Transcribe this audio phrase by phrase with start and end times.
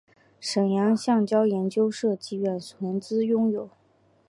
[0.39, 3.69] 沈阳橡胶研究设计院全资拥有。